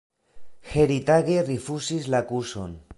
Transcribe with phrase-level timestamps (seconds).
[0.69, 2.79] Heritage rifuzis la akuzon.